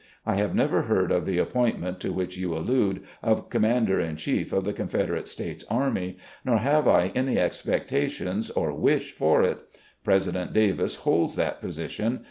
[0.25, 4.51] I have never heard of the appointment, to which you allude, of Commander in Chief
[4.51, 9.59] of the Confederate States Army, nor have I any expectation or wish for it.
[10.03, 12.19] President Davis holds that position.